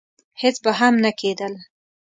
هېڅ 0.41 0.55
به 0.63 0.71
هم 0.79 0.93
نه 1.03 1.11
کېدل. 1.19 1.53